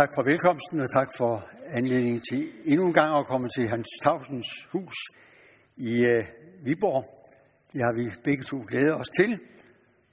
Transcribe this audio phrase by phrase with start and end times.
[0.00, 3.88] Tak for velkomsten, og tak for anledningen til endnu en gang at komme til Hans
[4.02, 4.96] Tausens hus
[5.76, 6.24] i øh,
[6.64, 7.04] Viborg.
[7.72, 9.40] Det har vi begge to glædet os til.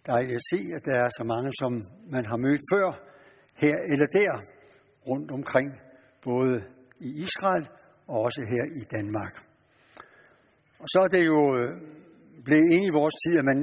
[0.05, 1.71] Dejligt at se, at der er så mange, som
[2.15, 2.87] man har mødt før,
[3.55, 4.31] her eller der,
[5.07, 5.69] rundt omkring,
[6.23, 6.63] både
[6.99, 7.67] i Israel
[8.07, 9.33] og også her i Danmark.
[10.79, 11.69] Og så er det jo øh,
[12.45, 13.59] blevet ind i vores tid, at man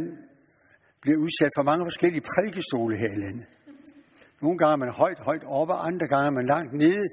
[1.02, 3.46] bliver udsat for mange forskellige prædikestole her i landet.
[4.44, 7.06] Nogle gange er man højt, højt oppe, andre gange er man langt nede.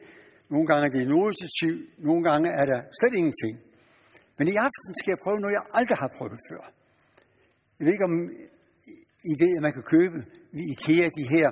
[0.53, 1.75] Nogle gange er det initiativ,
[2.09, 3.55] nogle gange er der slet ingenting.
[4.37, 6.63] Men i aften skal jeg prøve noget, jeg aldrig har prøvet før.
[7.77, 8.15] Jeg ved ikke, om
[9.31, 10.17] I ved, at man kan købe
[10.61, 11.47] i IKEA de her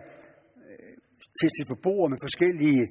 [0.68, 0.94] øh,
[1.40, 2.82] testet på bord med forskellige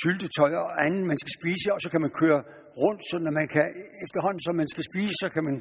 [0.00, 2.40] syltetøj og andet, man skal spise, og så kan man køre
[2.82, 3.66] rundt, så når man kan,
[4.04, 5.56] efterhånden som man skal spise, så kan man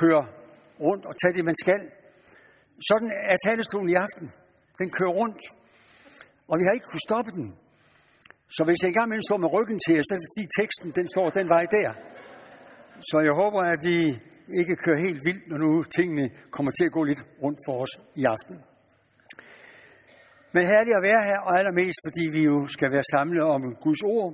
[0.00, 0.22] køre
[0.86, 1.80] rundt og tage det, man skal.
[2.90, 4.26] Sådan er talestolen i aften.
[4.80, 5.42] Den kører rundt,
[6.48, 7.48] og vi har ikke kunnet stoppe den.
[8.56, 11.06] Så hvis jeg engang står med ryggen til jer, så er det fordi teksten den
[11.14, 11.90] står den vej der.
[13.10, 13.98] Så jeg håber, at vi
[14.60, 17.92] ikke kører helt vildt, når nu tingene kommer til at gå lidt rundt for os
[18.20, 18.56] i aften.
[20.54, 24.02] Men herligt at være her, og allermest fordi vi jo skal være samlet om Guds
[24.02, 24.32] ord.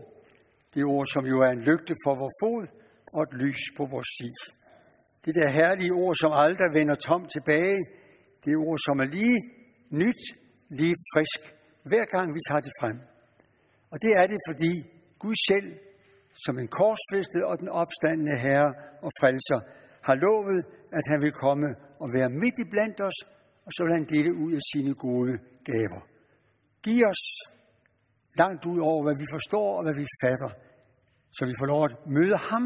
[0.74, 2.66] Det ord, som jo er en lygte for vores fod
[3.14, 4.30] og et lys på vores sti.
[5.24, 7.78] Det der herlige ord, som aldrig vender tom tilbage.
[8.44, 9.38] Det ord, som er lige
[9.90, 10.22] nyt,
[10.68, 11.40] lige frisk
[11.90, 12.98] hver gang vi tager det frem.
[13.92, 14.72] Og det er det, fordi
[15.18, 15.68] Gud selv,
[16.44, 18.74] som en korsfæstet og den opstandende Herre
[19.06, 19.60] og frelser,
[20.06, 20.60] har lovet,
[20.98, 21.68] at han vil komme
[22.02, 23.18] og være midt i blandt os,
[23.66, 25.34] og så vil han dele ud af sine gode
[25.70, 26.02] gaver.
[26.82, 27.22] Giv os
[28.42, 30.50] langt ud over, hvad vi forstår og hvad vi fatter,
[31.36, 32.64] så vi får lov at møde ham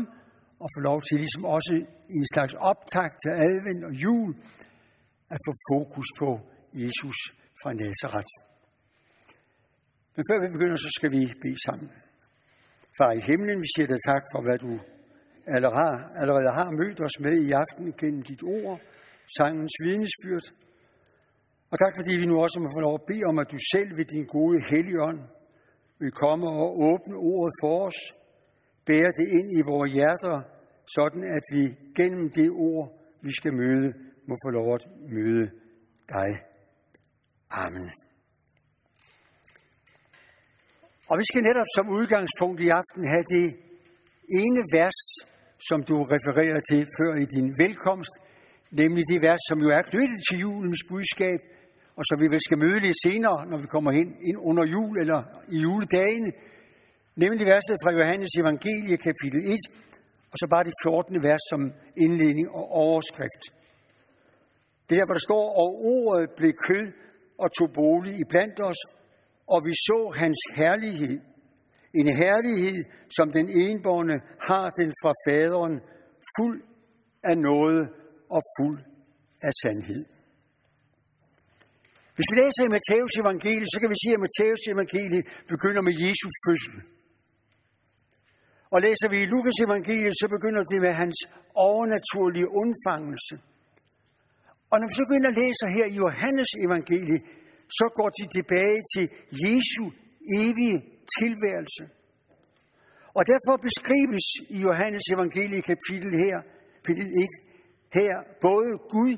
[0.63, 1.73] og få lov til, ligesom også
[2.15, 4.31] i en slags optag til advent og jul,
[5.35, 6.31] at få fokus på
[6.83, 7.19] Jesus
[7.61, 8.33] fra Nazareth.
[10.17, 11.91] Men før vi begynder, så skal vi bede sammen.
[12.99, 14.73] Far i himlen, vi siger dig tak for, hvad du
[16.25, 18.81] allerede har mødt os med i aften gennem dit ord,
[19.39, 20.47] sangens vidnesbyrd.
[21.71, 23.91] Og tak fordi vi nu også må få lov at bede om, at du selv
[23.99, 25.21] ved din gode helligånd
[25.99, 27.99] vil komme og åbne ordet for os,
[28.87, 30.37] bære det ind i vores hjerter,
[30.97, 31.65] sådan at vi
[31.97, 32.87] gennem det ord,
[33.23, 33.89] vi skal møde,
[34.29, 35.51] må få lov at møde
[36.09, 36.31] dig.
[37.51, 38.06] Amen.
[41.11, 43.47] Og vi skal netop som udgangspunkt i aften have det
[44.43, 45.01] ene vers,
[45.69, 48.15] som du refererer til før i din velkomst,
[48.81, 51.41] nemlig det vers, som jo er knyttet til julens budskab,
[51.97, 55.21] og så vi skal møde lidt senere, når vi kommer hen ind under jul eller
[55.49, 56.31] i juledagene,
[57.23, 59.59] nemlig verset fra Johannes evangelie, kapitel 1,
[60.33, 61.23] og så bare det 14.
[61.23, 61.61] vers som
[62.05, 63.43] indledning og overskrift.
[64.89, 66.87] Det der, hvor der står, og ordet blev kød
[67.43, 68.81] og tog bolig i blandt os,
[69.53, 71.21] og vi så hans herlighed.
[72.01, 72.85] En herlighed,
[73.17, 75.81] som den enborne har den fra faderen,
[76.37, 76.59] fuld
[77.25, 77.83] af noget
[78.31, 78.79] og fuld
[79.43, 80.05] af sandhed.
[82.17, 85.95] Hvis vi læser i Matteus evangelie, så kan vi sige, at Matteus evangelie begynder med
[86.05, 86.77] Jesu fødsel.
[88.75, 91.19] Og læser vi i Lukas evangelie, så begynder det med hans
[91.69, 93.35] overnaturlige undfangelse.
[94.71, 97.19] Og når vi så begynder at læse her i Johannes evangelie,
[97.69, 99.05] så går de tilbage til
[99.45, 99.85] Jesu
[100.43, 100.79] evige
[101.19, 101.85] tilværelse.
[103.19, 106.37] Og derfor beskrives i Johannes evangelie kapitel her,
[106.85, 107.29] kapitel 1,
[107.99, 109.17] her både Gud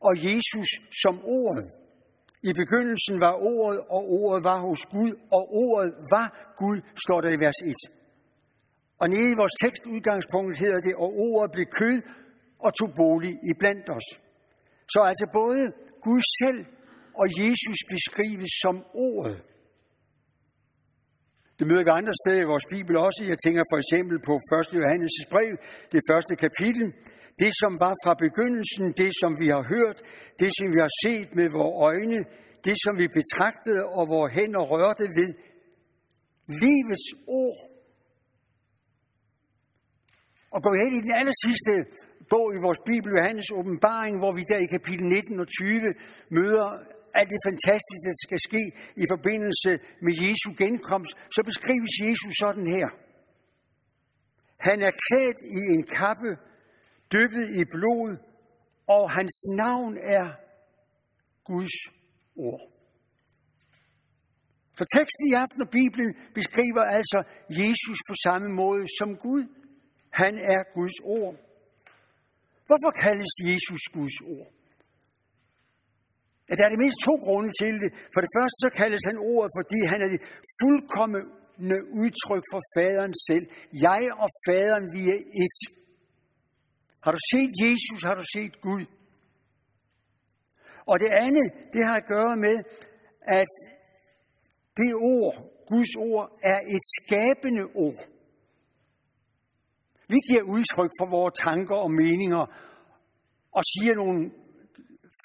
[0.00, 0.68] og Jesus
[1.02, 1.66] som ordet.
[2.42, 7.30] I begyndelsen var ordet, og ordet var hos Gud, og ordet var Gud, står der
[7.36, 7.74] i vers 1.
[9.00, 12.02] Og nede i vores tekstudgangspunkt hedder det, og ordet blev kød
[12.64, 14.08] og tog bolig i blandt os.
[14.92, 15.72] Så altså både
[16.06, 16.60] Gud selv
[17.20, 18.76] og Jesus beskrives som
[19.08, 19.36] ordet.
[21.58, 23.20] Det møder vi andre steder i vores Bibel også.
[23.32, 24.78] Jeg tænker for eksempel på 1.
[24.78, 25.52] Johannes' brev,
[25.94, 26.86] det første kapitel.
[27.42, 29.98] Det, som var fra begyndelsen, det, som vi har hørt,
[30.40, 32.20] det, som vi har set med vores øjne,
[32.66, 35.30] det, som vi betragtede og vores hænder rørte ved.
[36.62, 37.08] Livets
[37.42, 37.58] ord.
[40.54, 41.72] Og går vi hen i den aller sidste
[42.32, 45.94] bog i vores Bibel, Johannes åbenbaring, hvor vi der i kapitel 19 og 20
[46.38, 46.68] møder
[47.18, 48.62] alt det fantastiske, der skal ske
[49.02, 49.70] i forbindelse
[50.04, 52.88] med Jesu genkomst, så beskrives Jesus sådan her.
[54.68, 56.30] Han er klædt i en kappe,
[57.12, 58.10] dyppet i blod,
[58.86, 60.26] og hans navn er
[61.44, 61.76] Guds
[62.36, 62.62] ord.
[64.78, 67.18] Så teksten i aften og Bibelen beskriver altså
[67.50, 69.44] Jesus på samme måde som Gud.
[70.10, 71.34] Han er Guds ord.
[72.66, 74.53] Hvorfor kaldes Jesus Guds ord?
[76.50, 77.90] At der er det mindst to grunde til det.
[78.14, 80.20] For det første så kaldes han ordet, fordi han er det
[80.58, 83.44] fuldkommende udtryk for faderen selv.
[83.86, 85.58] Jeg og faderen, vi er et.
[87.04, 88.84] Har du set Jesus, har du set Gud.
[90.90, 92.56] Og det andet, det har at gøre med,
[93.40, 93.52] at
[94.76, 95.34] det ord,
[95.68, 98.00] Guds ord, er et skabende ord.
[100.08, 102.44] Vi giver udtryk for vores tanker og meninger
[103.52, 104.30] og siger nogle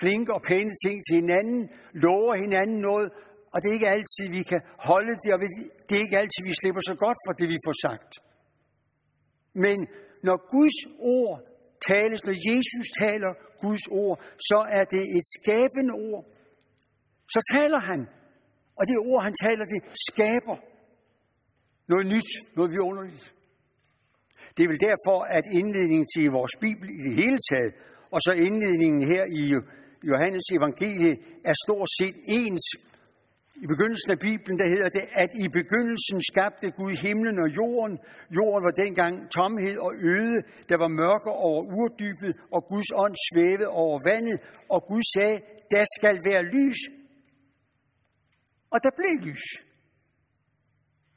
[0.01, 3.09] flinke og pæne ting til hinanden, lover hinanden noget,
[3.53, 5.39] og det er ikke altid, vi kan holde det, og
[5.87, 8.11] det er ikke altid, vi slipper så godt for det, vi får sagt.
[9.53, 9.87] Men
[10.23, 11.35] når Guds ord
[11.87, 13.31] tales, når Jesus taler
[13.61, 16.25] Guds ord, så er det et skabende ord.
[17.33, 18.07] Så taler han,
[18.77, 20.57] og det ord, han taler, det skaber
[21.91, 23.35] noget nyt, noget vidunderligt.
[24.57, 27.73] Det er vel derfor, at indledningen til vores Bibel i det hele taget,
[28.11, 29.43] og så indledningen her i
[30.03, 32.65] Johannes evangelie, er stort set ens.
[33.63, 37.99] I begyndelsen af Bibelen, der hedder det, at i begyndelsen skabte Gud himlen og jorden.
[38.37, 40.43] Jorden var dengang tomhed og øde.
[40.69, 44.37] Der var mørke over urdybet, og Guds ånd svævede over vandet.
[44.69, 45.41] Og Gud sagde,
[45.71, 46.79] der skal være lys.
[48.73, 49.45] Og der blev lys.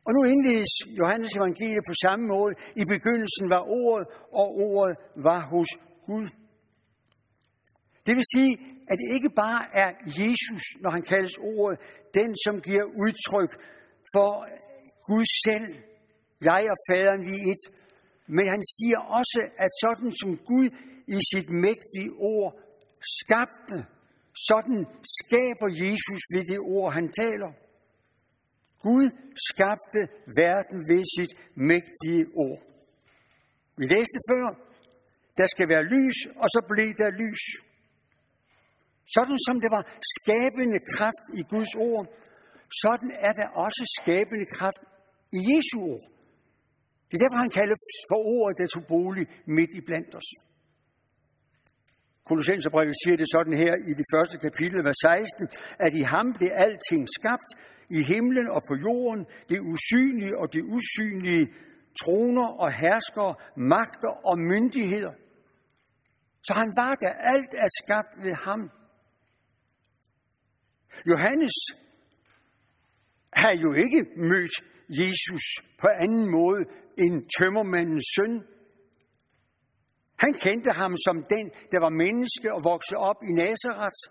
[0.07, 2.55] Og nu indledes Johannes evangelie på samme måde.
[2.77, 4.07] I begyndelsen var ordet,
[4.41, 5.69] og ordet var hos
[6.07, 6.29] Gud.
[8.07, 11.79] Det vil sige, at det ikke bare er Jesus, når han kaldes ordet,
[12.15, 13.53] den som giver udtryk
[14.15, 14.31] for
[15.09, 15.69] Gud selv.
[16.51, 17.65] Jeg og faderen, vi er et.
[18.37, 20.69] Men han siger også, at sådan som Gud
[21.17, 22.51] i sit mægtige ord
[23.19, 23.79] skabte,
[24.49, 24.81] sådan
[25.19, 27.51] skaber Jesus ved det ord, han taler.
[28.87, 29.07] Gud
[29.51, 30.01] skabte
[30.43, 31.33] verden ved sit
[31.71, 32.61] mægtige ord.
[33.79, 34.47] Vi læste før,
[35.37, 37.43] der skal være lys, og så blev der lys.
[39.17, 39.85] Sådan som det var
[40.17, 42.07] skabende kraft i Guds ord,
[42.83, 44.83] sådan er der også skabende kraft
[45.39, 46.07] i Jesu ord.
[47.07, 47.77] Det er derfor, han kalder
[48.11, 50.29] for ordet, der tog bolig midt i blandt os.
[52.29, 55.49] Kolossenserbrevet siger det sådan her i det første kapitel, vers 16,
[55.79, 57.51] at i ham blev alting skabt,
[57.91, 61.53] i himlen og på jorden, det usynlige og det usynlige,
[62.01, 65.13] troner og herskere, magter og myndigheder.
[66.47, 68.71] Så han var der, alt er skabt ved ham.
[71.07, 71.57] Johannes
[73.33, 74.55] havde jo ikke mødt
[74.89, 75.45] Jesus
[75.79, 76.65] på anden måde
[76.99, 78.45] end tømmermandens søn.
[80.19, 84.03] Han kendte ham som den, der var menneske og voksede op i Nazareth.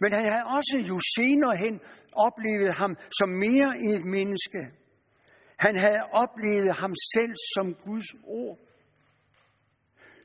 [0.00, 1.80] Men han havde også jo senere hen
[2.12, 4.60] oplevet ham som mere end et menneske.
[5.56, 8.58] Han havde oplevet ham selv som Guds ord.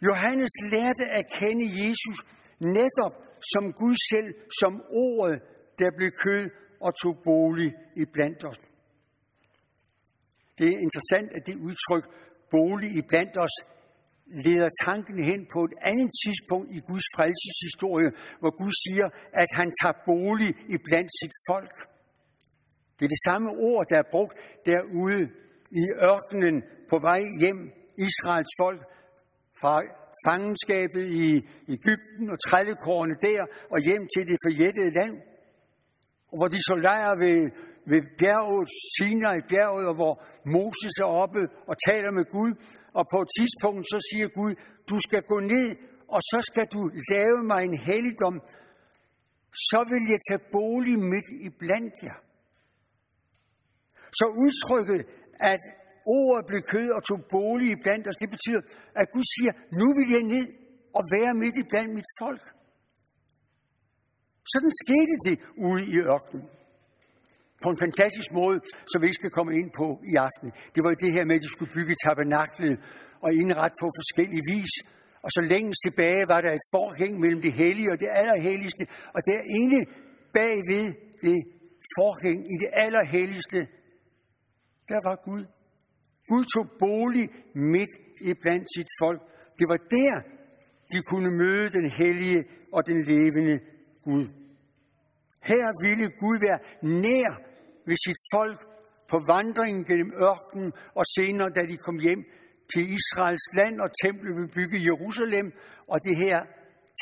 [0.01, 2.17] Johannes lærte at kende Jesus
[2.59, 4.29] netop som Gud selv,
[4.61, 5.41] som ordet,
[5.79, 6.49] der blev kød
[6.81, 8.59] og tog bolig i blandt os.
[10.57, 12.05] Det er interessant, at det udtryk,
[12.51, 13.55] bolig i blandt os,
[14.45, 19.69] leder tanken hen på et andet tidspunkt i Guds frelseshistorie, hvor Gud siger, at han
[19.81, 21.75] tager bolig i blandt sit folk.
[22.95, 25.23] Det er det samme ord, der er brugt derude
[25.81, 27.61] i ørkenen på vej hjem,
[28.07, 28.81] Israels folk,
[29.61, 29.75] fra
[30.25, 31.27] fangenskabet i
[31.75, 33.41] Ægypten og trællekårene der,
[33.73, 35.15] og hjem til det forjættede land,
[36.31, 37.39] og hvor de så leger ved,
[37.91, 40.15] ved bjerget, Sinai bjerget, og hvor
[40.55, 42.51] Moses er oppe og taler med Gud,
[42.97, 44.53] og på et tidspunkt så siger Gud,
[44.89, 45.69] du skal gå ned,
[46.15, 46.81] og så skal du
[47.13, 48.35] lave mig en helligdom,
[49.69, 52.17] så vil jeg tage bolig midt i blandt jer.
[54.19, 55.01] Så udtrykket,
[55.53, 55.61] at
[56.05, 58.61] ordet blev kød og tog bolig i blandt os, det betyder,
[59.01, 60.47] at Gud siger, nu vil jeg ned
[60.97, 62.45] og være midt i blandt mit folk.
[64.53, 65.37] Sådan skete det
[65.67, 66.45] ude i ørkenen.
[67.63, 68.57] På en fantastisk måde,
[68.91, 70.49] som vi ikke skal komme ind på i aften.
[70.75, 72.75] Det var det her med, at de skulle bygge tabernaklet
[73.25, 74.73] og indrette på forskellige vis.
[75.25, 78.83] Og så længst tilbage var der et forhæng mellem det hellige og det allerhelligste.
[79.15, 79.79] Og der inde
[80.33, 80.85] bagved
[81.25, 81.39] det
[81.97, 83.59] forhæng i det allerhelligste,
[84.91, 85.43] der var Gud.
[86.29, 89.21] Gud tog bolig midt i blandt sit folk.
[89.59, 90.15] Det var der,
[90.91, 92.43] de kunne møde den hellige
[92.73, 93.59] og den levende
[94.03, 94.25] Gud.
[95.43, 96.59] Her ville Gud være
[97.05, 97.31] nær
[97.87, 98.59] ved sit folk
[99.11, 102.21] på vandringen gennem ørkenen, og senere, da de kom hjem
[102.73, 105.47] til Israels land, og templet blev bygget i Jerusalem,
[105.91, 106.37] og det her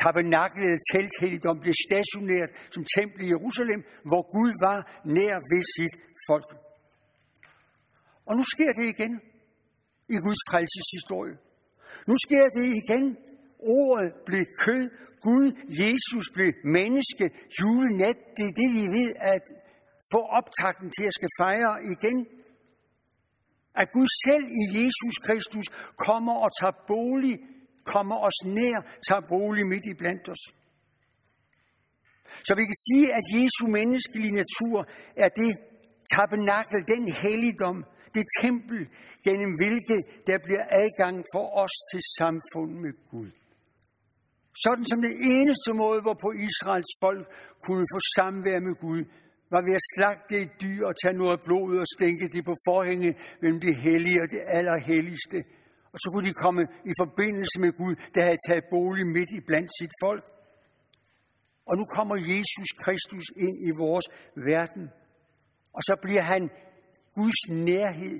[0.01, 4.79] tabernaklede telthelligdom blev stationeret som tempel i Jerusalem, hvor Gud var
[5.17, 5.95] nær ved sit
[6.29, 6.49] folk.
[8.27, 9.13] Og nu sker det igen
[10.15, 11.35] i Guds frelseshistorie.
[12.09, 13.05] Nu sker det igen
[13.59, 14.89] Ordet blev kød.
[15.21, 15.47] Gud,
[15.81, 17.25] Jesus blev menneske.
[17.59, 19.43] Julenat, det er det, vi ved at
[20.13, 22.27] få optakten til at skal fejre igen.
[23.75, 25.67] At Gud selv i Jesus Kristus
[26.07, 27.39] kommer og tager bolig,
[27.85, 30.43] kommer os nær, tager bolig midt i blandt os.
[32.47, 35.51] Så vi kan sige, at Jesu menneskelige natur er det
[36.13, 37.77] tabernakel, den helligdom,
[38.15, 38.81] det tempel,
[39.25, 43.31] gennem hvilket der bliver adgang for os til samfund med Gud.
[44.63, 47.23] Sådan som det eneste måde, hvorpå Israels folk
[47.65, 49.01] kunne få samvær med Gud,
[49.53, 53.13] var ved at slagte et dyr og tage noget blod og stænke det på forhænget
[53.41, 55.39] mellem det hellige og det allerhelligste.
[55.93, 59.39] Og så kunne de komme i forbindelse med Gud, der havde taget bolig midt i
[59.47, 60.25] blandt sit folk.
[61.69, 64.89] Og nu kommer Jesus Kristus ind i vores verden.
[65.77, 66.49] Og så bliver han
[67.15, 68.19] Guds nærhed.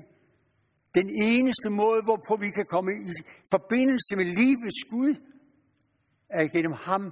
[0.94, 3.12] Den eneste måde, hvorpå vi kan komme i
[3.54, 5.14] forbindelse med livets Gud,
[6.30, 7.02] er gennem ham,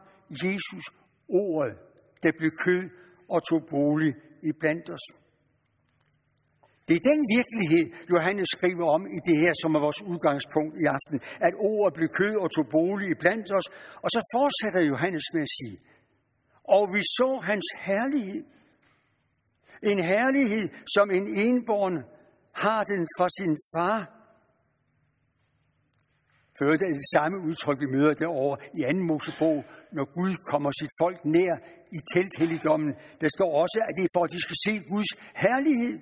[0.45, 0.85] Jesus,
[1.29, 1.75] ordet,
[2.23, 2.85] der blev kød
[3.29, 4.13] og tog bolig
[4.49, 5.07] i blandt os.
[6.89, 10.85] Det er den virkelighed, Johannes skriver om i det her, som er vores udgangspunkt i
[10.97, 13.67] aften, at ordet blev kød og tog bolig i blandt os.
[14.05, 15.77] Og så fortsætter Johannes med at sige,
[16.77, 18.45] og vi så hans herlighed.
[19.83, 22.05] En herlighed, som en enborn
[22.55, 24.17] har den fra sin far.
[26.59, 30.71] For det er det samme udtryk, vi møder derovre i anden Mosebog, når Gud kommer
[30.81, 31.55] sit folk nær
[31.93, 32.95] i telthelligdommen.
[33.21, 36.01] Der står også, at det er for, at de skal se Guds herlighed.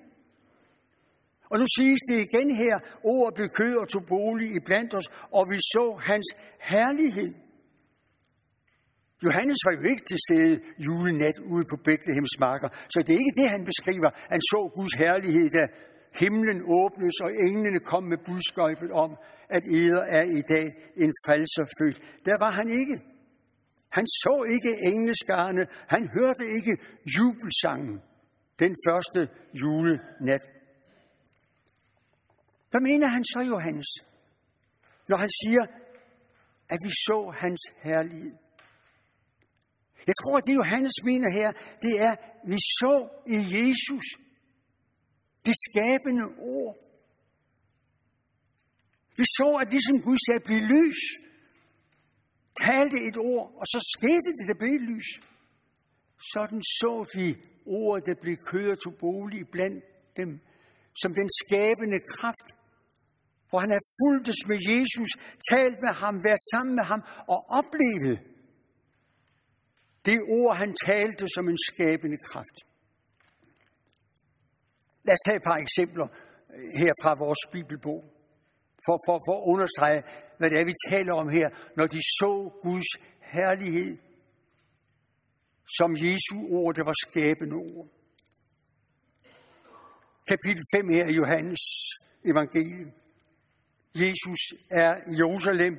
[1.51, 5.09] Og nu siges det igen her, ordet blev kød og tog bolig i blandt os,
[5.33, 6.27] og vi så hans
[6.61, 7.35] herlighed.
[9.25, 10.55] Johannes var jo ikke til stede
[10.87, 14.11] julenat ude på Bethlehems marker, så det er ikke det, han beskriver.
[14.35, 15.65] Han så Guds herlighed, da
[16.23, 19.11] himlen åbnes, og englene kom med budskabet om,
[19.57, 20.67] at eder er i dag
[21.05, 21.99] en frelser født.
[22.29, 22.97] Der var han ikke.
[23.89, 26.75] Han så ikke engleskarne, han hørte ikke
[27.17, 28.01] jubelsangen
[28.59, 29.29] den første
[29.61, 30.45] julenat.
[32.71, 33.91] Hvad mener han så, Johannes,
[35.09, 35.63] når han siger,
[36.69, 38.44] at vi så hans herlighed?
[40.07, 42.95] Jeg tror, at det Johannes mener her, det er, at vi så
[43.27, 44.07] i Jesus
[45.47, 46.77] det skabende ord.
[49.17, 51.01] Vi så, at ligesom Gud sagde, bliv lys,
[52.63, 55.09] talte et ord, og så skete det, der blev lys.
[56.33, 59.85] Sådan så vi ordet, der blev kørt til bolig blandt
[60.17, 60.41] dem,
[61.03, 62.49] som den skabende kraft,
[63.49, 65.11] hvor han er fuldtes med Jesus,
[65.51, 68.34] talt med ham, været sammen med ham og oplevet
[70.05, 72.59] det ord, han talte som en skabende kraft.
[75.05, 78.03] Lad os tage et par eksempler øh, her fra vores bibelbog,
[78.87, 80.03] for, for, for at understrege,
[80.39, 82.33] hvad det er, vi taler om her, når de så
[82.63, 83.99] Guds herlighed,
[85.79, 87.89] som Jesu ord, det var skabende ord.
[90.29, 91.65] Kapitel 5 her i Johannes
[92.25, 92.93] evangelium.
[93.95, 95.75] Jesus er i Jerusalem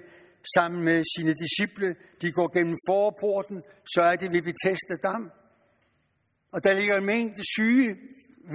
[0.56, 1.96] sammen med sine disciple.
[2.22, 3.58] De går gennem forporten,
[3.94, 5.32] så er det ved Bethesda Dam.
[6.54, 7.90] Og der ligger en mængde syge,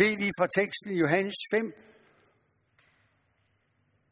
[0.00, 1.73] ved vi fra teksten i Johannes 5.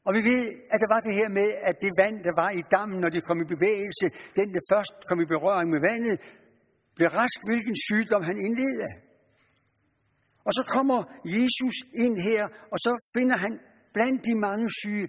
[0.06, 0.42] Og vi ved,
[0.72, 3.20] at der var det her med, at det vand, der var i dammen, når de
[3.20, 4.06] kom i bevægelse,
[4.38, 6.16] den, der først kom i berøring med vandet,
[6.96, 8.88] blev rask, hvilken sygdom han indledte.
[10.46, 13.60] Og så kommer Jesus ind her, og så finder han
[13.94, 15.08] blandt de mange syge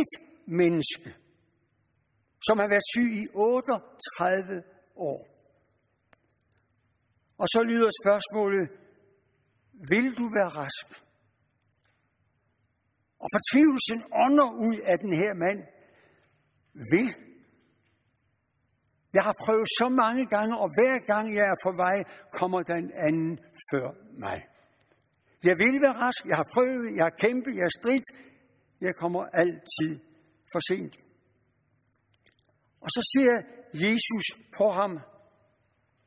[0.00, 0.12] et
[0.46, 1.14] menneske,
[2.46, 4.62] som har været syg i 38
[4.96, 5.20] år.
[7.38, 8.64] Og så lyder spørgsmålet,
[9.92, 10.86] vil du være rask?
[13.22, 15.60] Og fortvivlelsen ånder ud af den her mand.
[16.92, 17.08] Vil.
[19.12, 21.96] Jeg har prøvet så mange gange, og hver gang jeg er på vej,
[22.32, 23.38] kommer den anden
[23.70, 23.86] før
[24.24, 24.38] mig.
[25.44, 28.08] Jeg vil være rask, jeg har prøvet, jeg har kæmpet, jeg har stridt.
[28.80, 29.92] Jeg kommer altid
[30.52, 30.94] for sent.
[32.80, 33.32] Og så ser
[33.74, 34.26] Jesus
[34.58, 34.92] på ham,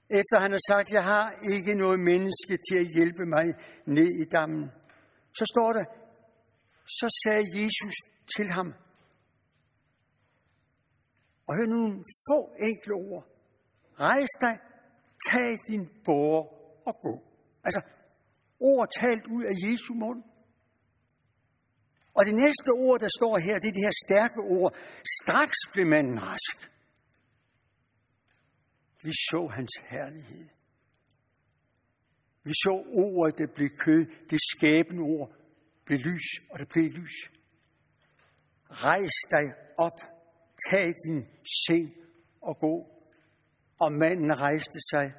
[0.10, 3.46] efter han har sagt, jeg har ikke noget menneske til at hjælpe mig
[3.86, 4.72] ned i dammen.
[5.38, 5.86] Så står der,
[6.86, 7.96] så sagde Jesus
[8.38, 8.74] til ham,
[11.48, 12.40] og hør nogle få
[12.70, 13.26] enkle ord.
[14.00, 14.60] Rejs dig,
[15.30, 16.38] tag din bor
[16.88, 17.24] og gå.
[17.64, 17.82] Altså,
[18.60, 20.24] ord talt ud af Jesu mund.
[22.14, 24.76] Og det næste ord, der står her, det er det her stærke ord.
[25.22, 26.72] Straks blev manden rask.
[29.04, 30.50] Vi så hans herlighed.
[32.44, 35.32] Vi så ordet, der blev kød, det skabende ord,
[35.86, 37.32] blev lys, og det blev lys.
[38.70, 39.46] Rejs dig
[39.78, 40.00] op,
[40.70, 41.28] tag din
[41.66, 41.94] seng
[42.42, 42.90] og gå.
[43.80, 45.14] Og manden rejste sig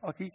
[0.00, 0.32] og gik.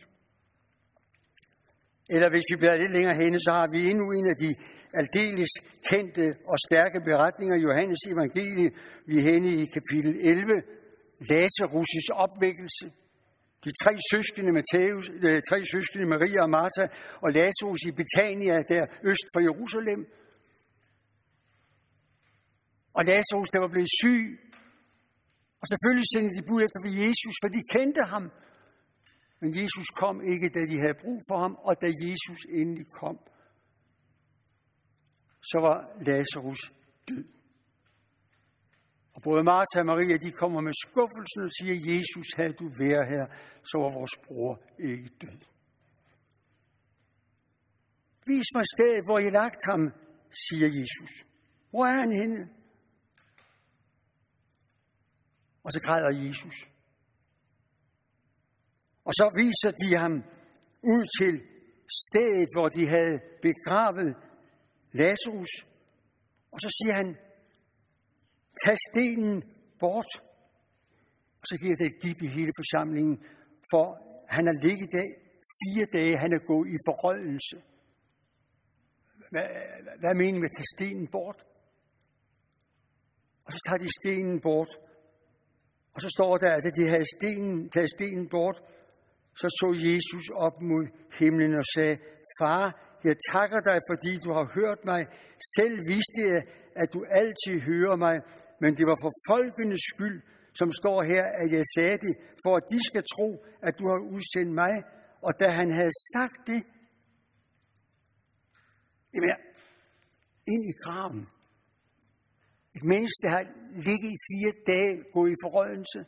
[2.10, 4.56] Eller hvis vi bliver lidt længere henne, så har vi endnu en af de
[5.02, 5.52] aldeles
[5.90, 8.72] kendte og stærke beretninger i Johannes evangelie.
[9.08, 10.64] Vi er henne i kapitel 11,
[11.32, 12.86] Lazarus' opvækkelse.
[13.66, 16.86] De tre søskende, Matthæus, de øh, tre søskende Maria og Martha
[17.24, 20.02] og Lazarus i Betania, der øst for Jerusalem.
[22.98, 24.24] Og Lazarus, der var blevet syg.
[25.62, 28.26] Og selvfølgelig sendte de bud efter for Jesus, for de kendte ham.
[29.42, 33.18] Men Jesus kom ikke, da de havde brug for ham, og da Jesus endelig kom,
[35.52, 36.62] så var Lazarus
[37.08, 37.26] død.
[39.16, 43.08] Og både Martha og Maria, de kommer med skuffelsen og siger, Jesus, havde du været
[43.14, 43.26] her,
[43.70, 45.40] så var vores bror ikke død.
[48.28, 49.82] Vis mig stedet, hvor I lagt ham,
[50.46, 51.12] siger Jesus.
[51.70, 52.50] Hvor er han henne?
[55.64, 56.56] Og så græder Jesus.
[59.06, 60.14] Og så viser de ham
[60.94, 61.34] ud til
[62.04, 64.16] stedet, hvor de havde begravet
[65.00, 65.54] Lazarus.
[66.54, 67.18] Og så siger han,
[68.64, 69.44] tag stenen
[69.80, 70.12] bort.
[71.42, 73.18] Og så giver det et gib i hele forsamlingen,
[73.72, 73.86] for
[74.36, 75.08] han har ligget der
[75.62, 77.58] fire dage, han er gået i forrødelse.
[79.32, 79.48] Hvad,
[80.00, 81.46] hvad mener med at tage stenen bort?
[83.46, 84.72] Og så tager de stenen bort.
[85.96, 88.58] Og så står der, at de havde stenen, taget stenen bort,
[89.36, 90.84] så så Jesus op mod
[91.20, 91.98] himlen og sagde,
[92.40, 95.02] Far, jeg takker dig, fordi du har hørt mig.
[95.56, 96.42] Selv vidste jeg,
[96.82, 98.16] at du altid hører mig,
[98.62, 100.20] men det var for folkenes skyld,
[100.60, 103.30] som står her, at jeg sagde det, for at de skal tro,
[103.68, 104.74] at du har udsendt mig.
[105.28, 106.62] Og da han havde sagt det,
[109.14, 109.30] jamen,
[110.54, 111.28] ind i graven.
[112.76, 113.46] Et menneske, der har
[113.88, 116.00] ligget i fire dage, gået i forrødelse.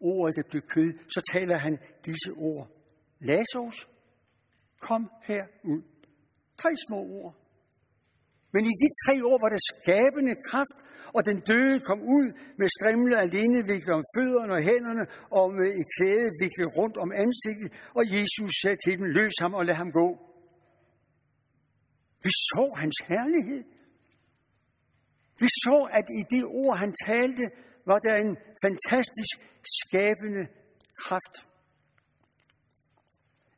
[0.00, 2.68] Ordet, der blev kød, så taler han disse ord.
[3.20, 3.88] Lazarus,
[4.88, 5.82] kom her ud.
[6.62, 7.34] Tre små ord.
[8.54, 10.78] Men i de tre år var der skabende kraft,
[11.16, 12.26] og den døde kom ud
[12.58, 15.04] med strimler alene viklet om fødderne og hænderne,
[15.38, 17.68] og med et klæde viklet rundt om ansigtet,
[17.98, 20.08] og Jesus sagde til dem, løs ham og lad ham gå.
[22.24, 23.62] Vi så hans herlighed.
[25.42, 27.44] Vi så, at i det ord, han talte,
[27.86, 29.34] var der en fantastisk
[29.78, 30.42] skabende
[31.04, 31.34] kraft.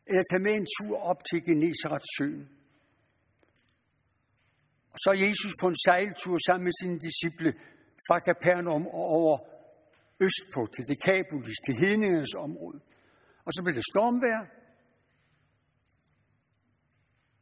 [0.07, 2.49] Eller tage med en tur op til Genesarets søen.
[4.93, 7.51] Og så er Jesus på en sejltur sammen med sine disciple
[8.07, 9.37] fra Capernaum og over
[10.27, 12.81] østpå til Dekapolis, til hedningernes område.
[13.45, 14.45] Og så blev det stormvejr.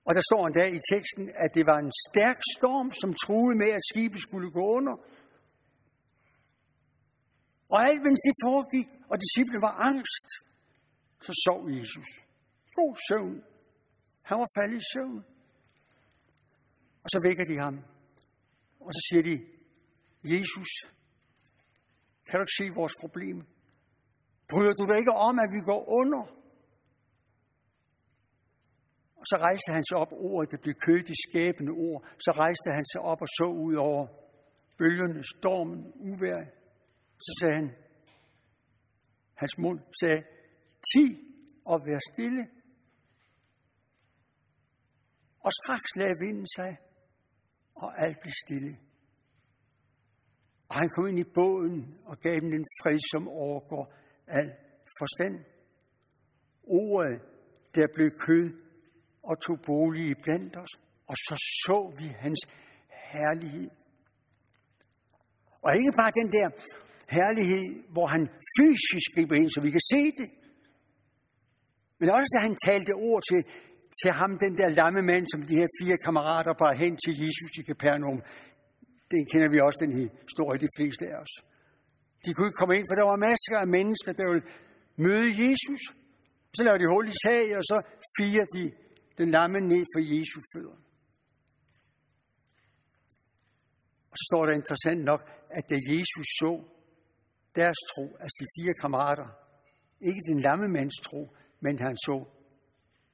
[0.07, 3.70] Og der står endda i teksten, at det var en stærk storm, som truede med,
[3.79, 4.96] at skibet skulle gå under.
[7.72, 10.29] Og alt mens det foregik, og disciplene var angst,
[11.27, 12.09] så sov Jesus.
[12.74, 13.44] God søvn.
[14.28, 15.24] Han var faldet i søvn.
[17.04, 17.76] Og så vækker de ham.
[18.80, 19.37] Og så siger de,
[20.24, 20.70] Jesus,
[22.26, 23.37] kan du ikke se vores problem?
[24.50, 26.22] Bryder du dig ikke om, at vi går under?
[29.20, 32.68] Og så rejste han sig op, ordet, det blev kødt i skabende ord, så rejste
[32.76, 34.06] han sig op og så ud over
[34.78, 36.40] bølgerne, stormen, uvær.
[37.24, 37.68] Så sagde han,
[39.35, 40.22] hans mund sagde,
[40.92, 41.04] ti
[41.64, 42.42] og vær stille.
[45.44, 46.76] Og straks lagde vinden sig,
[47.74, 48.78] og alt blev stille.
[50.68, 53.94] Og han kom ind i båden og gav dem den fred, som overgår
[54.26, 54.48] al
[54.98, 55.44] forstand.
[56.62, 57.20] Ordet,
[57.74, 58.46] der blev kød
[59.22, 60.72] og tog bolig i blandt os,
[61.07, 62.40] og så så vi hans
[63.12, 63.70] herlighed.
[65.64, 66.48] Og ikke bare den der
[67.18, 68.22] herlighed, hvor han
[68.59, 70.28] fysisk griber ind, så vi kan se det,
[71.98, 73.40] men også da han talte ord til
[74.00, 77.50] til ham, den der lamme mand, som de her fire kammerater bar hen til Jesus
[77.61, 78.22] i Capernaum.
[79.14, 79.92] Den kender vi også, den
[80.26, 81.35] historie, de fleste af os.
[82.24, 84.46] De kunne ikke komme ind, for der var masser af mennesker, der ville
[85.07, 85.83] møde Jesus.
[86.57, 87.76] Så lavede de hul i sag, og så
[88.16, 88.64] firer de
[89.18, 90.78] den lamme ned for Jesu fødder.
[94.11, 96.52] Og så står der interessant nok, at da Jesus så
[97.61, 99.28] deres tro, altså de fire kammerater,
[100.00, 101.20] ikke den lamme mands tro,
[101.61, 102.16] men han så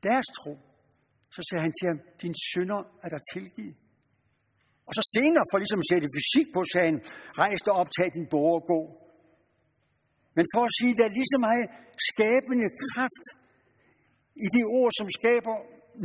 [0.03, 0.59] deres tro,
[1.35, 3.77] så sagde han til ham, din synder er der tilgivet.
[4.89, 6.99] Og så senere, for ligesom at sætte fysik på, sagde han,
[7.43, 8.81] rejs dig op, tag din bog og gå.
[10.37, 11.67] Men for at sige, der er lige så meget
[12.11, 13.27] skabende kraft
[14.45, 15.57] i de ord, som skaber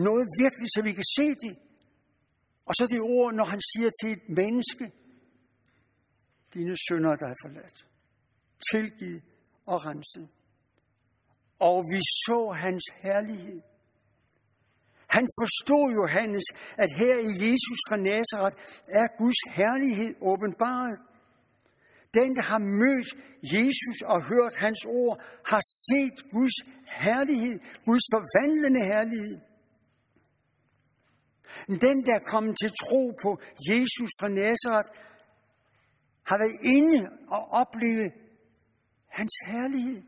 [0.07, 1.53] noget virkelig, så vi kan se det.
[2.67, 4.85] Og så det ord, når han siger til et menneske,
[6.53, 7.77] dine synder er dig forladt.
[8.71, 9.23] tilgivet
[9.65, 10.27] og renset.
[11.59, 13.61] Og vi så hans herlighed.
[15.15, 16.47] Han forstod Johannes,
[16.83, 18.57] at her i Jesus fra Nazareth
[18.99, 20.97] er Guds herlighed åbenbaret.
[22.13, 23.09] Den, der har mødt
[23.55, 25.21] Jesus og hørt hans ord,
[25.51, 29.37] har set Guds herlighed, Guds forvandlende herlighed.
[31.67, 33.29] Den, der er kommet til tro på
[33.69, 34.89] Jesus fra Nazareth,
[36.29, 38.11] har været inde og oplevet
[39.07, 40.01] hans herlighed.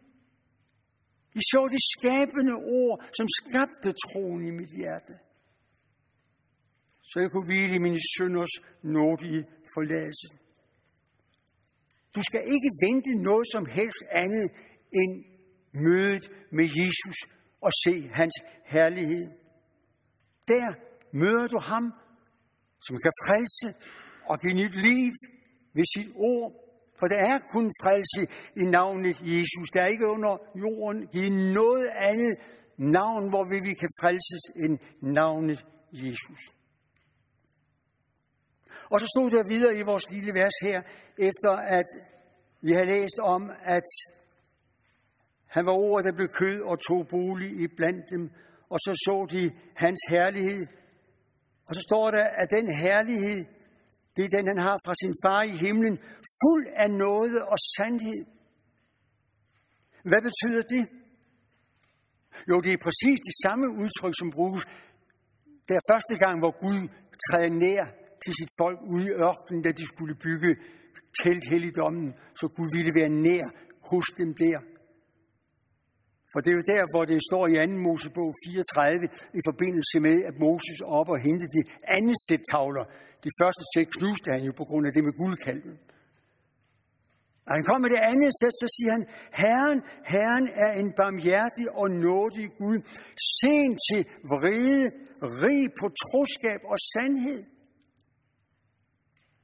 [1.40, 5.14] I så det skabende ord, som skabte troen i mit hjerte.
[7.10, 9.44] Så jeg kunne hvile i mine sønders nådige
[9.74, 10.28] forladelse.
[12.16, 14.48] Du skal ikke vente noget som helst andet
[15.00, 15.12] end
[15.86, 17.18] mødet med Jesus
[17.62, 19.26] og se hans herlighed.
[20.48, 20.68] Der
[21.22, 21.94] møder du ham,
[22.86, 23.68] som kan frelse
[24.30, 25.12] og give nyt liv
[25.74, 26.65] ved sit ord.
[27.00, 28.22] For der er kun frelse
[28.56, 29.68] i navnet Jesus.
[29.74, 32.38] Der er ikke under jorden givet noget andet
[32.78, 36.40] navn, hvor vi kan frelses end navnet Jesus.
[38.92, 40.82] Og så stod der videre i vores lille vers her,
[41.18, 41.86] efter at
[42.62, 43.90] vi har læst om, at
[45.48, 48.30] han var ordet, der blev kød og tog bolig i blandt dem,
[48.70, 50.68] og så så de hans herlighed.
[51.68, 53.46] Og så står der, at den herlighed,
[54.16, 55.96] det er den, han har fra sin far i himlen,
[56.42, 58.22] fuld af noget og sandhed.
[60.10, 60.84] Hvad betyder det?
[62.50, 64.64] Jo, det er præcis det samme udtryk, som bruges
[65.70, 66.82] der første gang, hvor Gud
[67.26, 67.84] træder nær
[68.24, 70.52] til sit folk ude i ørkenen, da de skulle bygge
[71.22, 72.08] telthelligdommen,
[72.40, 73.46] så Gud ville være nær
[73.90, 74.60] hos dem der.
[76.32, 77.74] For det er jo der, hvor det står i 2.
[77.88, 79.08] Mosebog 34,
[79.40, 81.62] i forbindelse med, at Moses op og hentede de
[81.98, 82.86] andet sæt tavler.
[83.26, 85.78] De første sæt knuste han jo på grund af det med guldkalven.
[87.48, 89.06] Og han kom med det andet sæt, så siger han,
[89.42, 89.80] Herren,
[90.14, 92.80] Herren er en barmhjertig og nådig Gud,
[93.42, 94.86] sen til vrede,
[95.42, 97.42] rig på troskab og sandhed.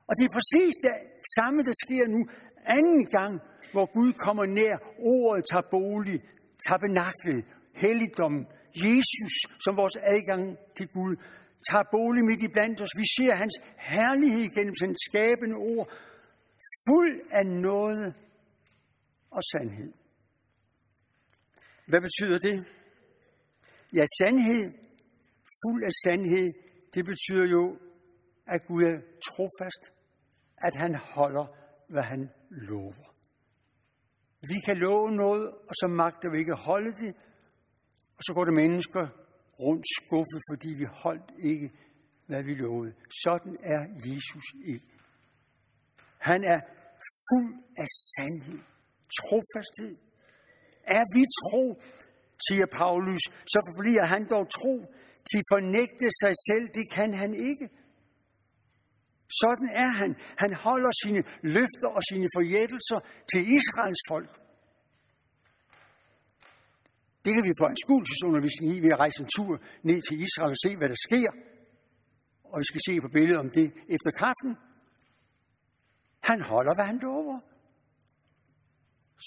[0.07, 0.93] Og det er præcis det
[1.37, 2.21] samme, der sker nu
[2.77, 3.33] anden gang,
[3.73, 4.75] hvor Gud kommer nær,
[5.15, 6.19] ordet tager bolig,
[6.67, 8.43] tabernaklet, helligdommen,
[8.75, 11.15] Jesus som vores adgang til Gud,
[11.69, 12.89] tager bolig midt i blandt os.
[12.97, 15.87] Vi ser hans herlighed gennem sin skabende ord,
[16.87, 18.15] fuld af noget
[19.31, 19.93] og sandhed.
[21.87, 22.65] Hvad betyder det?
[23.93, 24.71] Ja, sandhed,
[25.61, 26.53] fuld af sandhed,
[26.93, 27.77] det betyder jo,
[28.47, 29.93] at Gud er trofast,
[30.57, 31.45] at han holder,
[31.89, 33.11] hvad han lover.
[34.41, 37.15] Vi kan love noget, og så magter vi ikke holde det,
[38.17, 39.20] og så går det mennesker
[39.61, 41.71] rundt skuffet, fordi vi holdt ikke,
[42.25, 42.93] hvad vi lovede.
[43.23, 44.85] Sådan er Jesus ikke.
[46.17, 46.59] Han er
[47.27, 48.59] fuld af sandhed,
[49.19, 49.95] trofasthed.
[50.83, 51.81] Er vi tro,
[52.47, 54.75] siger Paulus, så forbliver han dog tro.
[55.29, 57.69] Til fornægte sig selv, det kan han ikke.
[59.41, 60.15] Sådan er han.
[60.37, 62.99] Han holder sine løfter og sine forjættelser
[63.31, 64.40] til Israels folk.
[67.25, 69.53] Det kan vi få anskuelsesundervisning i ved at rejse en tur
[69.83, 71.31] ned til Israel og se, hvad der sker.
[72.51, 74.53] Og vi skal se på billedet om det efter kaffen.
[76.29, 77.39] Han holder, hvad han lover.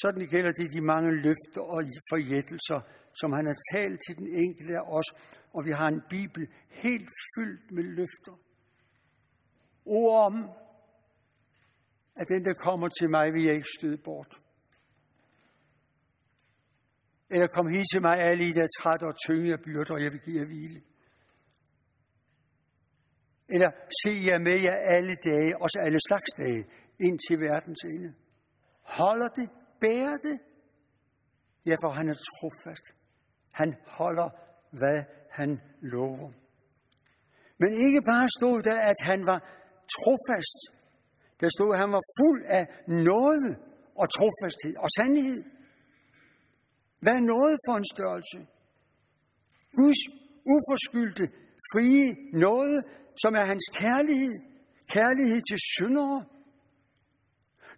[0.03, 2.81] Sådan gælder det de mange løfter og forjættelser,
[3.21, 5.09] som han har talt til den enkelte af os.
[5.55, 8.35] Og vi har en bibel helt fyldt med løfter.
[9.85, 10.51] Ord om,
[12.17, 14.41] at den, der kommer til mig, vil jeg ikke støde bort.
[17.31, 20.03] Eller kom hit til mig, alle I, der er træt og tynge af byrder, og
[20.03, 20.81] jeg vil give jer hvile.
[23.49, 23.71] Eller
[24.03, 26.63] se jer med jer alle dage, også alle slags dage,
[27.07, 28.15] ind til verdens ende.
[28.83, 30.39] Holder det, bærer det.
[31.67, 32.87] Ja, for han er trofast.
[33.51, 34.29] Han holder,
[34.79, 36.31] hvad han lover.
[37.61, 39.39] Men ikke bare stod der, at han var
[39.97, 40.61] trofast.
[41.41, 43.59] Der stod, at han var fuld af noget
[44.01, 45.54] og trofasthed og sandhed.
[47.05, 48.39] Hvad er noget for en størrelse?
[49.79, 50.01] Guds
[50.55, 51.25] uforskyldte,
[51.71, 52.07] frie
[52.47, 52.85] noget,
[53.23, 54.35] som er hans kærlighed.
[54.97, 56.25] Kærlighed til syndere.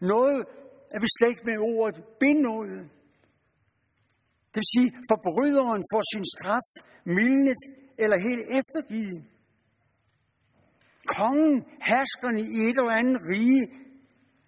[0.01, 0.41] Noget
[0.95, 2.85] er beslægt med ordet benådet.
[4.53, 6.69] Det vil sige, forbryderen får sin straf
[7.17, 7.61] mildnet
[7.99, 9.25] eller helt eftergivet.
[11.19, 13.65] Kongen, herskerne i et eller andet rige,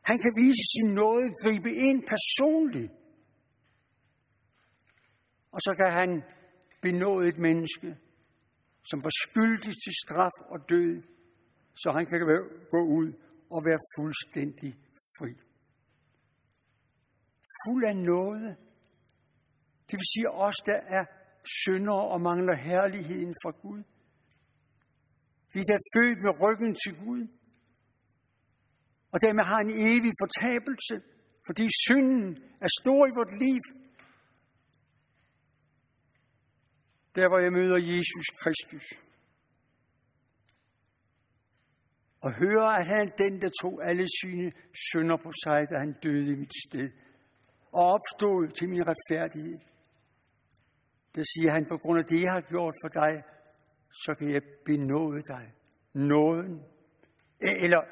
[0.08, 2.92] han kan vise sin nåde, gribe ind personligt.
[5.52, 6.22] Og så kan han
[6.82, 7.96] benåde et menneske,
[8.90, 11.02] som var skyldig til straf og død,
[11.74, 12.20] så han kan
[12.70, 13.12] gå ud
[13.50, 14.72] og være fuldstændig
[15.18, 15.32] fri.
[17.64, 18.56] fuld af noget.
[19.88, 21.04] Det vil sige os, der er
[21.64, 23.82] syndere og mangler herligheden fra Gud.
[25.54, 27.26] Vi er født med ryggen til Gud.
[29.12, 30.94] Og dermed har en evig fortabelse,
[31.46, 32.28] fordi synden
[32.60, 33.62] er stor i vort liv.
[37.18, 38.86] Der hvor jeg møder Jesus Kristus.
[42.20, 44.50] Og hører, at han er den, der tog alle sine
[44.90, 46.90] synder på sig, da han døde i mit sted.
[47.72, 49.58] Og opstod til min retfærdighed.
[51.14, 53.22] Der siger han, på grund af det, jeg har gjort for dig,
[54.04, 55.52] så kan jeg benåde dig.
[55.94, 56.62] Nåden.
[57.40, 57.82] Eller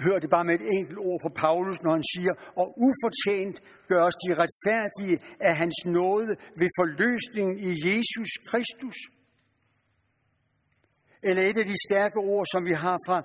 [0.00, 4.02] hør det bare med et enkelt ord på Paulus, når han siger, og ufortjent gør
[4.08, 8.96] os de retfærdige af hans nåde ved forløsningen i Jesus Kristus.
[11.22, 13.18] Eller et af de stærke ord, som vi har fra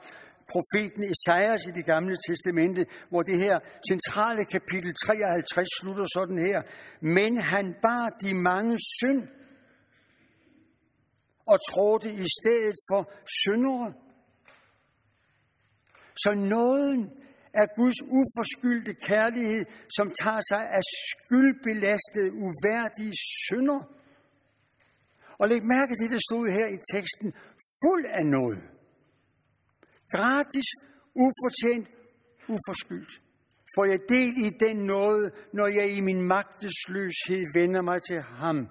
[0.53, 6.61] profeten Esajas i det gamle testamente, hvor det her centrale kapitel 53 slutter sådan her.
[7.01, 9.27] Men han bar de mange synd
[11.47, 13.11] og trådte i stedet for
[13.43, 13.93] syndere.
[16.23, 17.01] Så nåden
[17.53, 19.65] er Guds uforskyldte kærlighed,
[19.97, 23.13] som tager sig af skyldbelastede, uværdige
[23.45, 23.81] synder.
[25.39, 27.33] Og læg mærke til, det stod her i teksten,
[27.81, 28.63] fuld af noget.
[30.11, 30.67] Gratis,
[31.25, 31.87] ufortjent,
[32.47, 33.13] uforskyldt.
[33.75, 38.67] Får jeg del i den noget, når jeg i min magtesløshed vender mig til ham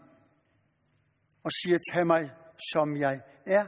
[1.45, 2.31] og siger, tag mig
[2.73, 3.67] som jeg er.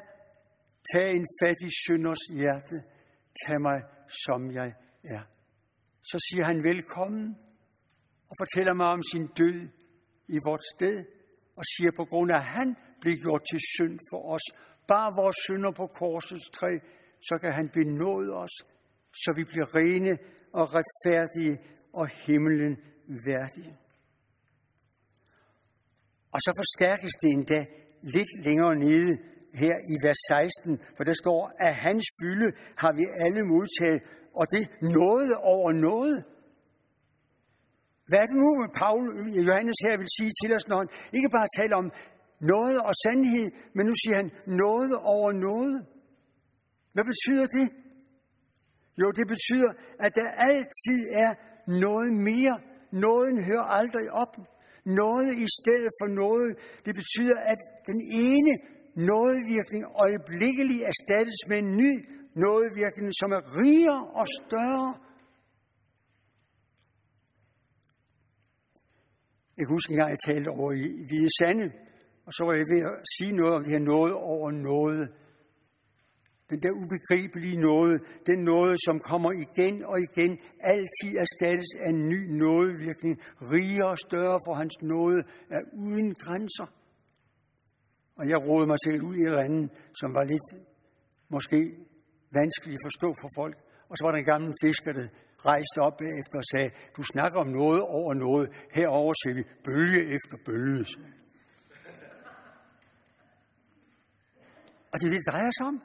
[0.93, 2.83] Tag en fattig synders hjerte.
[3.47, 3.83] Tag mig
[4.25, 4.75] som jeg
[5.05, 5.23] er.
[6.03, 7.37] Så siger han velkommen
[8.31, 9.69] og fortæller mig om sin død
[10.29, 11.05] i vort sted
[11.59, 14.47] og siger på grund af, at han blev gjort til synd for os,
[14.89, 16.73] bare vores synder på korsets træ,
[17.29, 18.55] så kan han benåde os,
[19.23, 20.19] så vi bliver rene
[20.53, 21.59] og retfærdige
[21.93, 22.77] og himlen
[23.27, 23.79] værdige.
[26.33, 27.67] Og så forstærkes det endda
[28.03, 29.19] lidt længere nede
[29.65, 32.49] her i vers 16, for der står, at hans fylde
[32.83, 34.01] har vi alle modtaget,
[34.41, 36.17] og det noget over noget.
[38.09, 38.51] Hvad er det nu,
[38.83, 39.05] Paul,
[39.49, 41.89] Johannes her vil sige til os, når han ikke bare taler om
[42.41, 45.87] noget og sandhed, men nu siger han noget over noget.
[46.95, 47.67] Hvad betyder det?
[49.01, 49.71] Jo, det betyder,
[50.05, 51.31] at der altid er
[51.85, 52.57] noget mere.
[52.93, 54.35] Nåden hører aldrig op.
[54.85, 56.51] Noget i stedet for noget.
[56.87, 58.53] Det betyder, at den ene
[59.07, 61.93] nådevirkning øjeblikkeligt erstattes med en ny
[62.35, 64.95] nådevirkning, som er rigere og større.
[69.57, 71.73] Jeg kan huske at jeg talte over i Hvide Sande,
[72.27, 75.09] og så var jeg ved at sige noget om det her noget over noget.
[76.51, 82.09] Den der ubegribelige noget, den noget, som kommer igen og igen, altid erstattes af en
[82.09, 83.15] ny nådevirkning,
[83.55, 86.78] rigere og større, for hans nåde er uden grænser.
[88.19, 90.49] Og jeg rodede mig selv ud i et eller andet, som var lidt
[91.35, 91.59] måske
[92.39, 93.57] vanskeligt at forstå for folk.
[93.91, 95.07] Og så var der en gammel fisker, der
[95.51, 98.47] rejste op efter og sagde, du snakker om noget over noget.
[98.79, 100.85] Herover ser vi bølge efter bølge.
[104.93, 105.77] Og det er det, det drejer sig om.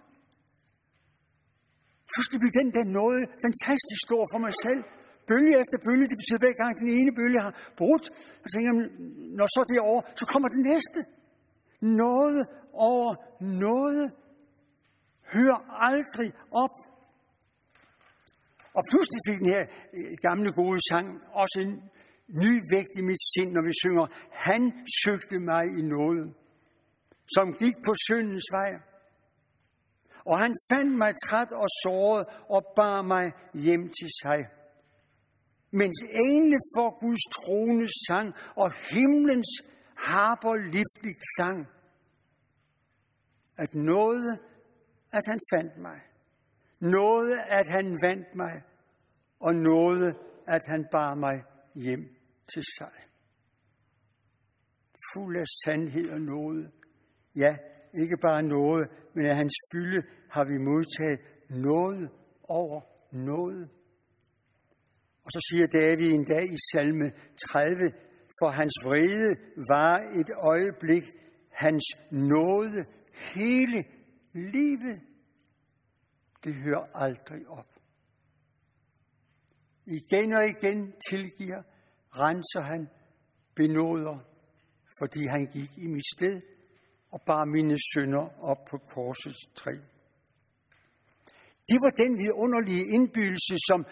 [2.11, 4.81] Pludselig bliver den der noget fantastisk stor for mig selv.
[5.31, 8.05] Bølge efter bølge, det betyder hver gang den ene bølge har brudt.
[8.41, 8.79] Og så tænker jeg,
[9.39, 10.99] når så det er over, så kommer den næste.
[11.83, 14.11] Noget over noget.
[15.33, 15.55] Hør
[15.89, 16.75] aldrig op.
[18.77, 19.65] Og pludselig fik den her
[19.97, 21.73] øh, gamle gode sang også en
[22.27, 24.61] ny vægt i mit sind, når vi synger, Han
[25.03, 26.33] søgte mig i noget,
[27.35, 28.71] som gik på syndens vej.
[30.25, 34.39] Og han fandt mig træt og såret og bar mig hjem til sig.
[35.71, 35.97] Mens
[36.29, 39.51] engle for Guds trone sang, og himlens
[39.95, 41.67] harper livlig sang,
[43.57, 44.39] At noget,
[45.11, 45.99] at han fandt mig.
[46.79, 48.61] Noget, at han vandt mig.
[49.39, 50.15] Og noget,
[50.47, 51.43] at han bar mig
[51.75, 52.15] hjem
[52.53, 52.93] til sig.
[55.13, 56.71] Fuld af sandhed og noget.
[57.35, 57.57] Ja,
[57.93, 62.09] ikke bare noget, men af hans fylde har vi modtaget noget
[62.43, 63.69] over noget.
[65.25, 67.11] Og så siger David en dag i salme
[67.49, 67.91] 30,
[68.39, 69.35] for hans vrede
[69.69, 71.03] var et øjeblik,
[71.51, 72.85] hans nåde
[73.35, 73.85] hele
[74.33, 75.01] livet.
[76.43, 77.67] Det hører aldrig op.
[79.85, 81.61] Igen og igen tilgiver,
[82.09, 82.89] renser han,
[83.55, 84.17] benåder,
[84.99, 86.41] fordi han gik i mit sted
[87.11, 89.71] og bar mine sønder op på korsets træ.
[91.69, 93.85] Det var den vidunderlige indbydelse, som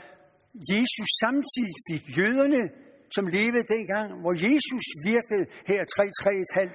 [0.71, 2.80] Jesus samtidig fik jøderne
[3.15, 5.81] som levede dengang, hvor Jesus virkede her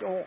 [0.00, 0.24] 3-3,5 år.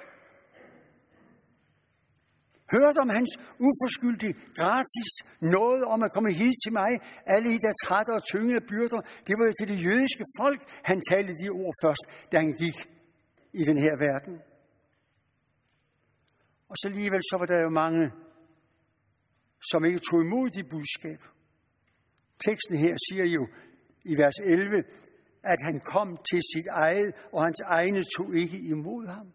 [2.72, 3.32] Hørte om hans
[3.68, 6.92] uforskyldige, gratis noget om at komme hit til mig,
[7.26, 9.02] alle I, der trætte og tyngede byrder.
[9.28, 12.78] Det var jo til det jødiske folk, han talte de ord først, da han gik
[13.54, 14.36] i den her verden.
[16.70, 18.12] Og så alligevel så var der jo mange,
[19.72, 21.22] som ikke tog imod de budskab.
[22.46, 23.48] Teksten her siger jo
[24.06, 24.84] i vers 11,
[25.44, 29.28] at han kom til sit eget, og hans egne tog ikke imod ham.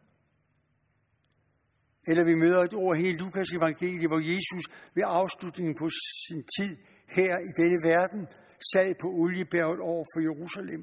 [2.06, 4.64] Eller vi møder et ord her i Lukas evangelie, hvor Jesus
[4.94, 5.90] ved afslutningen på
[6.28, 6.76] sin tid
[7.08, 8.26] her i denne verden
[8.72, 10.82] sad på oliebjerget over for Jerusalem.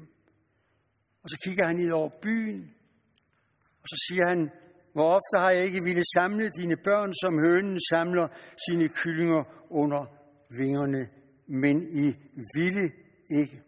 [1.22, 2.74] Og så kigger han ned over byen,
[3.82, 4.50] og så siger han,
[4.92, 8.28] hvor ofte har jeg ikke ville samle dine børn, som hønen samler
[8.68, 10.02] sine kyllinger under
[10.58, 11.08] vingerne,
[11.48, 12.16] men I
[12.56, 12.90] ville
[13.40, 13.62] ikke.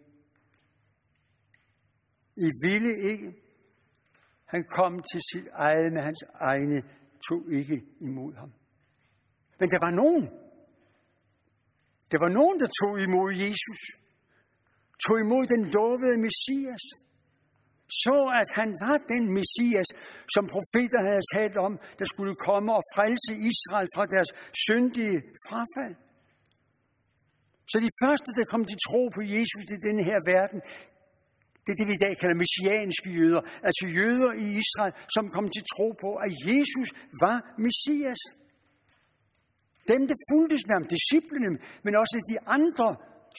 [2.37, 3.35] I ville ikke.
[4.45, 6.83] Han kom til sit eget men hans egne
[7.29, 8.53] tog ikke imod ham.
[9.61, 10.25] Men der var nogen.
[12.11, 13.81] Der var nogen, der tog imod Jesus.
[15.05, 16.85] Tog imod den lovede Messias.
[18.03, 19.89] Så at han var den Messias,
[20.35, 24.31] som profeterne havde talt om, der skulle komme og frelse Israel fra deres
[24.65, 25.97] syndige frafald.
[27.71, 30.61] Så de første, der kom til tro på Jesus i denne her verden,
[31.65, 35.47] det er det, vi i dag kalder messianske jøder, altså jøder i Israel, som kom
[35.51, 36.89] til tro på, at Jesus
[37.23, 38.23] var Messias.
[39.89, 42.89] Dem, der fulgtes med ham, disciplene, men også de andre,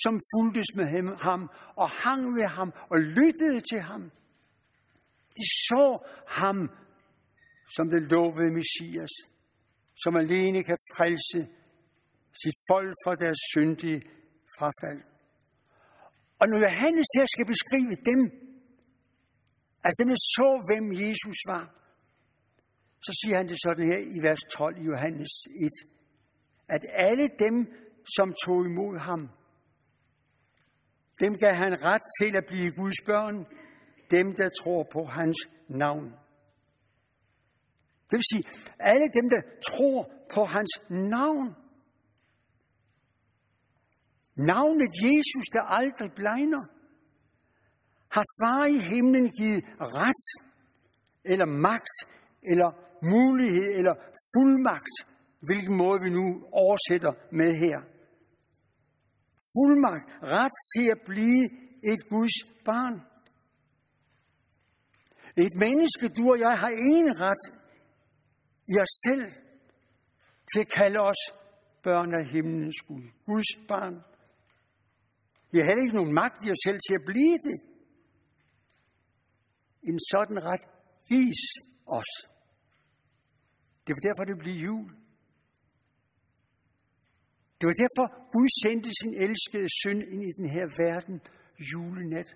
[0.03, 0.87] som fulgtes med
[1.27, 4.03] ham og hang ved ham og lyttede til ham.
[5.37, 6.69] De så ham
[7.75, 9.13] som den lovede Messias,
[10.03, 11.47] som alene kan frelse
[12.43, 14.01] sit folk fra deres syndige
[14.57, 15.01] frafald.
[16.39, 18.19] Og når Johannes her skal beskrive dem,
[19.83, 21.65] altså dem, der så, hvem Jesus var,
[23.05, 25.71] så siger han det sådan her i vers 12 i Johannes 1,
[26.69, 27.55] at alle dem,
[28.15, 29.29] som tog imod ham,
[31.19, 33.45] dem gav han ret til at blive Guds børn,
[34.11, 35.37] dem, der tror på hans
[35.69, 36.13] navn.
[38.09, 38.43] Det vil sige,
[38.79, 41.55] alle dem, der tror på hans navn,
[44.35, 46.63] Navnet Jesus, der aldrig blegner,
[48.09, 50.25] har far i himlen givet ret,
[51.25, 51.97] eller magt,
[52.43, 52.69] eller
[53.03, 53.95] mulighed, eller
[54.33, 54.95] fuldmagt,
[55.47, 57.79] hvilken måde vi nu oversætter med her.
[59.53, 61.43] Fuldmagt, ret til at blive
[61.91, 63.01] et Guds barn.
[65.37, 67.43] Et menneske, du og jeg, har en ret
[68.67, 69.25] i os selv
[70.53, 71.21] til at kalde os
[71.83, 73.03] børn af himlens Gud.
[73.25, 74.03] Guds barn.
[75.55, 77.57] Vi har heller ikke nogen magt i os selv til at blive det.
[79.89, 80.63] En sådan ret
[81.11, 81.43] gives
[81.99, 82.11] os.
[83.83, 84.89] Det var derfor, det blev jul.
[87.57, 91.15] Det var derfor, Gud sendte sin elskede søn ind i den her verden
[91.71, 92.29] julenat.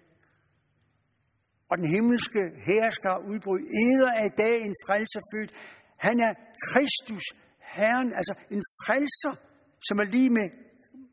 [1.70, 5.52] Og den himmelske hersker udbrød, eder af dag en frelser født.
[6.06, 6.34] Han er
[6.68, 7.26] Kristus,
[7.76, 9.34] Herren, altså en frelser,
[9.88, 10.48] som er lige med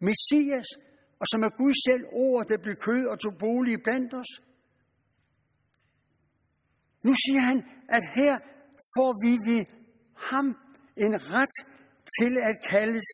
[0.09, 0.69] Messias,
[1.21, 4.33] og som er Gud selv ord, der blev kød og tog bolig blandt os.
[7.05, 8.39] Nu siger han, at her
[8.97, 9.65] får vi ved
[10.17, 10.47] ham
[10.97, 11.57] en ret
[12.19, 13.09] til at kaldes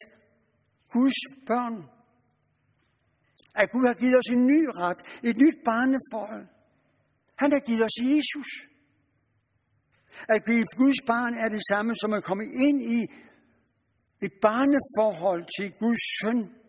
[0.93, 1.77] Guds børn.
[3.55, 6.47] At Gud har givet os en ny ret, et nyt barneforhold.
[7.37, 8.51] Han har givet os Jesus.
[10.29, 13.01] At blive Guds barn er det samme som at komme ind i
[14.23, 16.62] et barneforhold til Guds søn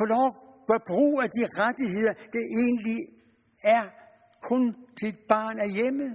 [0.00, 0.34] få lov at
[0.70, 3.00] gøre brug af de rettigheder, det egentlig
[3.76, 3.84] er
[4.50, 4.62] kun
[4.98, 6.12] til et barn af hjemmet.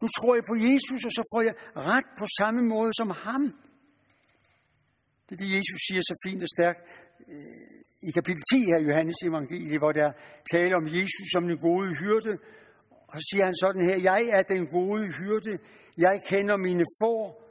[0.00, 1.54] Nu tror jeg på Jesus, og så får jeg
[1.90, 3.42] ret på samme måde som ham.
[5.26, 6.80] Det er det, Jesus siger så fint og stærkt
[7.32, 7.76] øh,
[8.08, 10.12] i kapitel 10 her i Johannes evangelie, hvor der
[10.52, 12.32] taler om Jesus som den gode hyrde.
[13.10, 15.58] Og så siger han sådan her, jeg er den gode hyrde,
[15.98, 17.45] jeg kender mine får,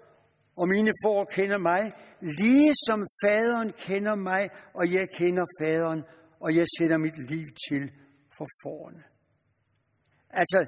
[0.58, 6.04] og mine får kender mig, lige som faderen kender mig, og jeg kender faderen,
[6.40, 7.92] og jeg sætter mit liv til
[8.38, 9.04] for forne.
[10.30, 10.60] Altså,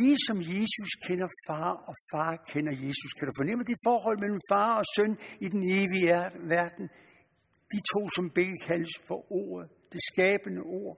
[0.00, 4.78] ligesom Jesus kender far, og far kender Jesus, kan du fornemme det forhold mellem far
[4.80, 6.14] og søn i den evige
[6.54, 6.88] verden?
[7.74, 10.96] De to, som begge kaldes for ordet, det skabende ord.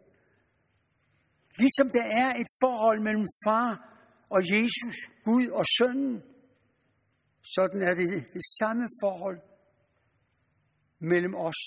[1.59, 3.73] Ligesom der er et forhold mellem far
[4.31, 6.23] og Jesus, Gud og sønnen,
[7.55, 9.41] sådan er det det samme forhold
[11.01, 11.61] mellem os,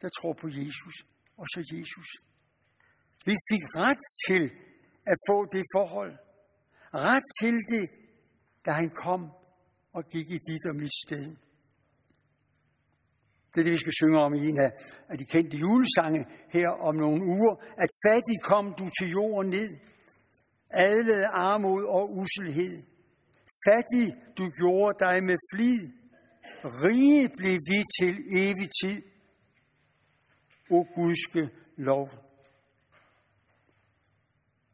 [0.00, 0.94] der tror på Jesus,
[1.36, 2.08] og så Jesus.
[3.24, 4.44] Vi fik ret til
[5.06, 6.14] at få det forhold.
[6.94, 7.90] Ret til det,
[8.66, 9.30] da han kom
[9.92, 11.36] og gik i dit og mit sted.
[13.50, 14.72] Det er det, vi skal synge om i en af,
[15.08, 17.54] af de kendte julesange her om nogle uger.
[17.84, 19.76] At fattig kom du til jorden ned,
[20.70, 22.82] adlede armod og uselhed.
[23.66, 24.06] Fattig
[24.38, 25.80] du gjorde dig med flid,
[26.64, 29.02] rige blev vi til evig tid.
[30.70, 32.08] O Gudske lov.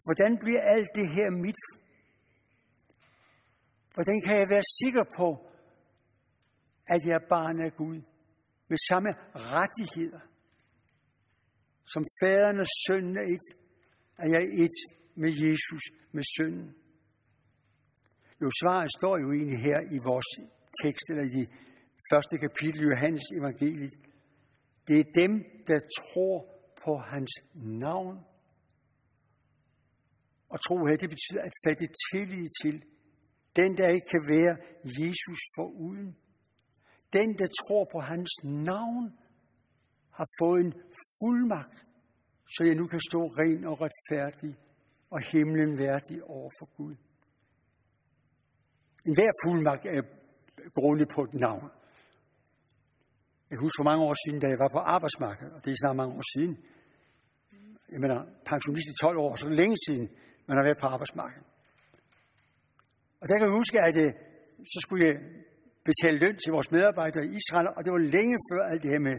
[0.04, 1.62] Hvordan bliver alt det her mit?
[3.94, 5.28] Hvordan kan jeg være sikker på,
[6.86, 8.02] at jeg er barn af Gud?
[8.68, 10.20] med samme rettigheder.
[11.92, 13.48] Som faderen og sønnen er et,
[14.18, 14.76] at jeg et
[15.14, 16.74] med Jesus, med sønnen.
[18.42, 20.30] Jo, svaret står jo egentlig her i vores
[20.82, 21.42] tekst, eller i
[22.10, 23.94] første kapitel i Johannes evangeliet.
[24.88, 25.32] Det er dem,
[25.66, 26.38] der tror
[26.84, 28.16] på hans navn.
[30.48, 32.84] Og tro her, det betyder at fatte tillid til
[33.56, 36.16] den, der ikke kan være Jesus foruden.
[37.12, 39.04] Den, der tror på hans navn,
[40.18, 40.74] har fået en
[41.18, 41.78] fuldmagt,
[42.54, 44.56] så jeg nu kan stå ren og retfærdig
[45.10, 46.96] og himlen værdig over for Gud.
[49.06, 50.02] En hver fuldmagt er
[50.78, 51.70] grundet på et navn.
[53.50, 55.96] Jeg husker for mange år siden, da jeg var på arbejdsmarkedet, og det er snart
[55.96, 56.54] mange år siden.
[57.92, 58.18] Jeg mener,
[58.52, 60.08] pensionist i 12 år, så længe siden,
[60.48, 61.46] man har været på arbejdsmarkedet.
[63.20, 64.12] Og der kan jeg huske, at øh,
[64.72, 65.14] så skulle jeg
[65.88, 69.02] betale løn til vores medarbejdere i Israel, og det var længe før alt det her
[69.08, 69.16] med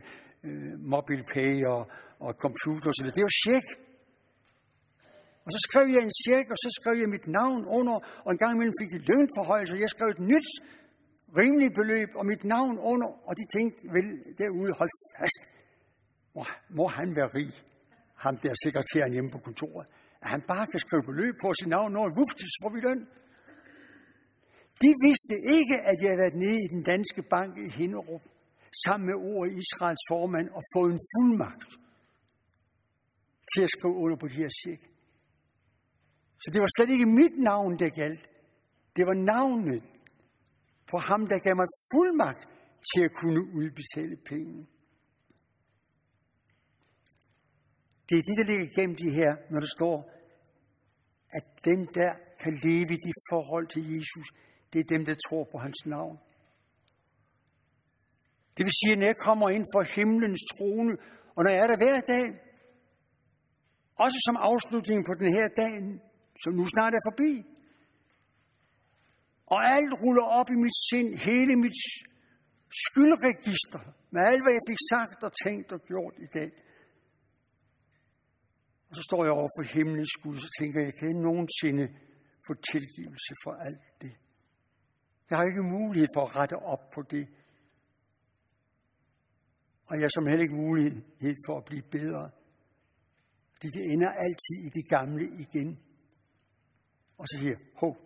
[0.47, 1.81] øh, mobile pay og,
[2.25, 3.07] og computer osv.
[3.17, 3.86] Det var check.
[5.48, 7.95] Og så skrev jeg en check, og så skrev jeg mit navn under,
[8.26, 10.50] og en gang imellem fik de lønforhøjelse, og jeg skrev et nyt
[11.39, 14.08] rimeligt beløb og mit navn under, og de tænkte vel
[14.41, 15.41] derude, hold fast,
[16.36, 16.43] må,
[16.78, 17.54] må han være rig,
[18.24, 19.86] ham der sekretæren hjemme på kontoret,
[20.24, 23.02] at han bare kan skrive beløb på sit navn, når vups, får vi løn.
[24.84, 28.24] De vidste ikke, at jeg havde været nede i den danske bank i Hinderup,
[28.86, 31.72] sammen med ordet Israels formand, og fået en fuldmagt
[33.52, 34.82] til at skrive under på de her check.
[36.41, 38.29] Så det var slet ikke mit navn, der galt.
[38.95, 39.83] Det var navnet
[40.91, 42.47] på ham, der gav mig fuldmagt
[42.89, 44.67] til at kunne udbetale penge.
[48.09, 49.97] Det er det, der ligger gennem de her, når der står,
[51.38, 52.11] at dem, der
[52.43, 54.27] kan leve i de forhold til Jesus,
[54.73, 56.17] det er dem, der tror på hans navn.
[58.57, 60.93] Det vil sige, at når jeg kommer ind for himlens trone,
[61.35, 62.25] og når jeg er der hver dag,
[64.05, 65.73] også som afslutning på den her dag,
[66.43, 67.31] som nu snart er forbi,
[69.53, 71.77] og alt ruller op i mit sind, hele mit
[72.85, 76.51] skyldregister, med alt, hvad jeg fik sagt og tænkt og gjort i dag.
[78.89, 81.85] Og så står jeg over for himlens Gud, så tænker jeg, kan jeg nogensinde
[82.47, 84.13] få tilgivelse for alt det?
[85.29, 87.27] Jeg har ikke mulighed for at rette op på det.
[89.88, 92.29] Og jeg har som heller ikke mulighed for at blive bedre.
[93.53, 95.86] Fordi det ender altid i det gamle igen.
[97.18, 97.97] Og så siger jeg, hov,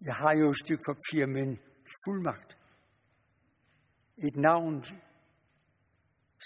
[0.00, 1.58] jeg har jo et stykke papir med en
[2.04, 2.58] fuldmagt.
[4.18, 4.84] Et navn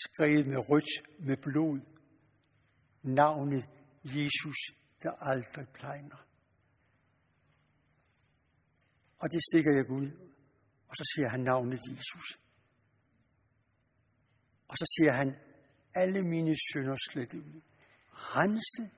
[0.04, 1.80] skrevet med rødt med blod.
[3.02, 3.68] Navnet
[4.04, 4.56] Jesus,
[5.02, 6.26] der aldrig plejner.
[9.18, 10.10] Og det stikker jeg Gud.
[10.88, 12.26] Og så siger han navnet Jesus.
[14.68, 15.36] Og så siger han,
[15.94, 17.60] alle mine sønder slettet ud.
[18.12, 18.90] Rense,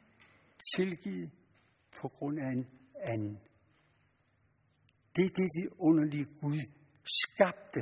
[0.75, 1.31] tilgivet
[2.01, 2.67] på grund af en
[3.03, 3.39] anden.
[5.17, 6.61] Det er det det underlige Gud
[7.05, 7.81] skabte,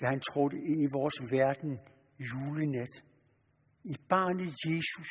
[0.00, 1.78] da han trådte ind i vores verden
[2.18, 2.94] julenat.
[3.84, 5.08] I barnet Jesus,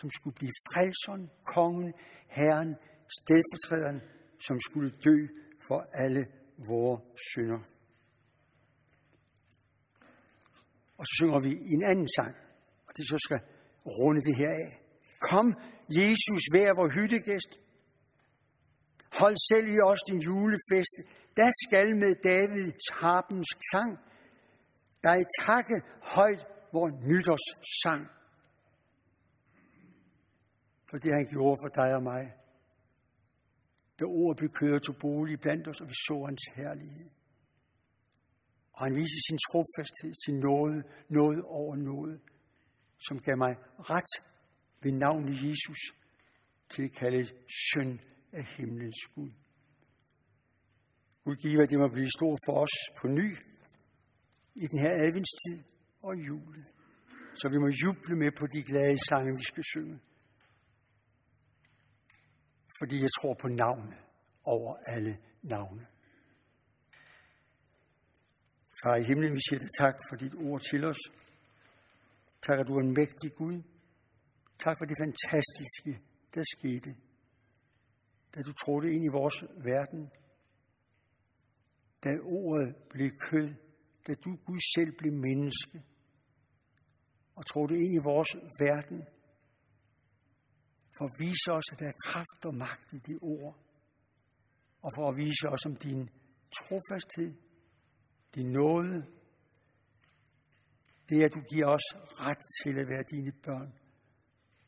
[0.00, 1.92] som skulle blive frelseren, kongen,
[2.28, 2.76] herren,
[3.18, 4.00] stedfortræderen,
[4.46, 5.18] som skulle dø
[5.66, 6.26] for alle
[6.68, 7.60] vores synder.
[10.98, 12.34] Og så synger vi en anden sang,
[12.86, 13.40] og det så skal
[13.86, 14.70] runde det her af.
[15.20, 15.54] Kom,
[15.88, 17.52] Jesus, vær vor hyttegæst.
[19.20, 20.96] Hold selv i os din julefest.
[21.36, 23.98] Der skal med Davids harpens klang
[25.02, 28.02] dig takke højt vor nytårssang.
[30.90, 32.24] For det han gjorde for dig og mig
[34.00, 37.10] da ordet blev kørt til bolig blandt os, og vi så hans herlighed.
[38.72, 42.20] Og han viste sin trofasthed, sin nåde, noget over noget,
[43.06, 44.12] som gav mig ret
[44.84, 45.78] ved navnet Jesus
[46.68, 47.26] til at kalde
[47.68, 48.00] søn
[48.32, 49.30] af himlens Gud.
[51.24, 53.36] Gud giver, at det må blive stort for os på ny
[54.54, 55.58] i den her adventstid
[56.02, 56.66] og julet.
[57.34, 60.00] så vi må juble med på de glade sange, vi skal synge.
[62.78, 63.98] Fordi jeg tror på navnet
[64.44, 65.86] over alle navne.
[68.82, 70.98] Far i himlen, vi siger dig tak for dit ord til os.
[72.42, 73.62] Tak, at du er en mægtig Gud.
[74.58, 75.92] Tak for det fantastiske,
[76.34, 76.96] der skete,
[78.34, 80.10] da du trådte ind i vores verden.
[82.04, 83.54] Da ordet blev kød,
[84.06, 85.82] da du Gud selv blev menneske
[87.36, 88.28] og trådte ind i vores
[88.60, 89.04] verden,
[90.96, 93.58] for at vise os, at der er kraft og magt i de ord,
[94.82, 96.10] og for at vise os om din
[96.58, 97.34] trofasthed,
[98.34, 99.06] din nåde,
[101.08, 101.86] det at du giver os
[102.26, 103.72] ret til at være dine børn,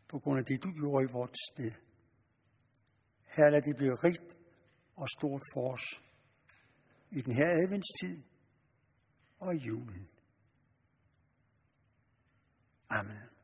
[0.09, 1.73] på grund af det, du gjorde i vort sted.
[3.37, 4.37] Her lad det blive rigt
[4.97, 6.03] og stort for os
[7.11, 8.23] i den her adventstid
[9.39, 10.09] og i julen.
[12.89, 13.36] Amen.